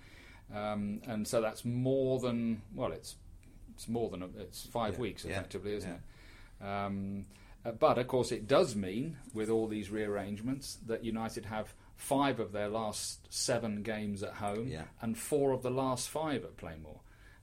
[0.54, 3.16] um, and so that's more than well, it's
[3.76, 5.00] it's more than a, it's five Yeah.
[5.00, 5.32] weeks Yeah.
[5.34, 6.66] effectively, isn't it?
[6.66, 7.26] Um,
[7.66, 12.40] uh, but of course, it does mean with all these rearrangements that United have five
[12.40, 14.86] of their last seven games at home Yeah.
[15.02, 17.00] and four of the last five at Plainmoor.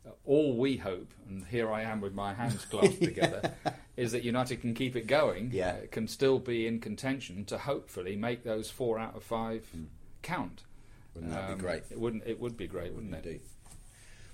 [0.07, 3.55] Uh, all we hope, and here I am with my hands clasped together,
[3.97, 5.77] is that United can keep it going, Yeah.
[5.83, 9.65] uh, can still be in contention to hopefully make those four out of five
[10.23, 10.63] count.
[11.15, 11.21] Hmm.
[11.21, 11.83] Wouldn't that Um, be great?
[11.91, 12.25] It wouldn't.
[12.27, 13.25] It would be great, wouldn't it?
[13.27, 13.41] Indeed.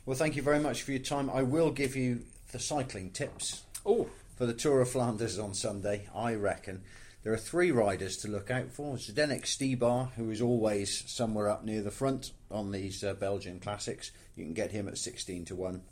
[0.07, 1.31] Well, thank you very much for your time.
[1.31, 6.09] I will give you the cycling tips Oh, for the Tour of Flanders on Sunday.
[6.15, 6.83] I reckon
[7.23, 11.65] there are three riders to look out for: Zdenek Stybar, who is always somewhere up
[11.65, 14.11] near the front on these uh, Belgian classics.
[14.37, 15.83] You can get him at sixteen to one.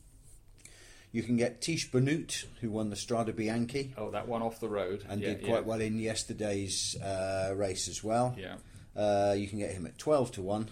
[1.12, 4.68] You can get Tiesj Benoot, who won the Strade Bianche oh, that one off the
[4.68, 5.48] road and Yeah, did yeah.
[5.48, 8.34] quite well in yesterday's uh, race as well.
[8.38, 8.56] Yeah.
[8.96, 10.70] Uh, you can get him at 12 to 1,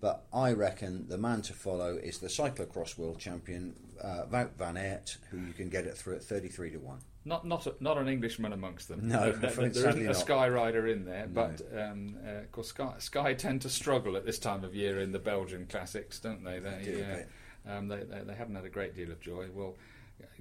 [0.00, 4.76] but I reckon the man to follow is the cyclocross world champion, uh, Wout van
[4.76, 6.98] Aert, who you can get at, th- at 33 to 1.
[7.30, 9.06] Not not a, not an Englishman amongst them.
[9.08, 10.14] No, there, there- there isn't a.
[10.14, 11.26] Sky rider in there.
[11.28, 11.32] No.
[11.32, 15.00] But um, uh, of course, Sky, Sky tend to struggle at this time of year
[15.00, 16.58] in the Belgian classics, don't they?
[16.58, 19.46] They do a uh, um, they, they, they haven't had a great deal of joy.
[19.54, 19.76] Well,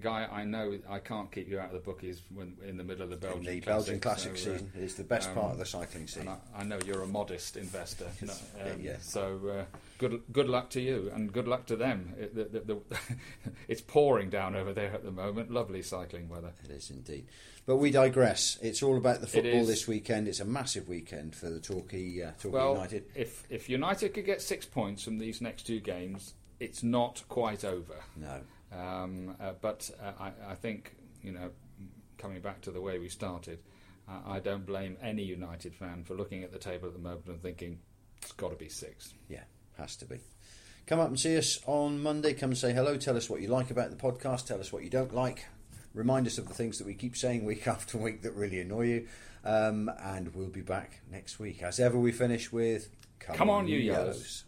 [0.01, 3.03] Guy, I know I can't keep you out of the bookies when in the middle
[3.03, 5.35] of the Belgian In the Classic, Belgian Classic so, uh, season is the best um,
[5.35, 6.27] part of the cycling and season.
[6.27, 8.07] I, I know you're a modest investor.
[8.21, 8.97] No, um, yeah.
[9.01, 12.13] So uh, good good luck to you and good luck to them.
[12.17, 12.97] It, the, the, the,
[13.67, 15.51] it's pouring down over there at the moment.
[15.51, 16.51] Lovely cycling weather.
[16.63, 17.27] It is indeed.
[17.65, 18.57] But we digress.
[18.61, 20.27] It's all about the football this weekend.
[20.27, 23.05] It's a massive weekend for the Torquay, uh, Torquay Well, United.
[23.13, 27.63] if if United could get six points from these next two games, it's not quite
[27.63, 27.95] over.
[28.15, 28.41] No.
[28.71, 31.51] Um, uh, but uh, I, I think, you know,
[32.17, 33.59] coming back to the way we started,
[34.07, 37.27] uh, I don't blame any United fan for looking at the table at the moment
[37.27, 37.79] and thinking
[38.21, 39.13] it's got to be six.
[39.27, 39.43] Yeah,
[39.77, 40.19] has to be.
[40.87, 42.33] Come up and see us on Monday.
[42.33, 42.97] Come and say hello.
[42.97, 44.47] Tell us what you like about the podcast.
[44.47, 45.45] Tell us what you don't like.
[45.93, 48.85] Remind us of the things that we keep saying week after week that really annoy
[48.85, 49.07] you.
[49.45, 51.63] Um, and we'll be back next week.
[51.63, 52.89] As ever, we finish with
[53.19, 54.43] Come on, you yellows.